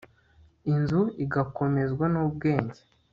inzui 0.71 1.09
igakomezwa 1.23 2.05
n'ubwenge 2.13 2.81